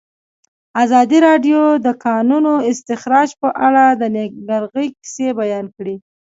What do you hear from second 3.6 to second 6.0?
اړه د نېکمرغۍ کیسې بیان کړې.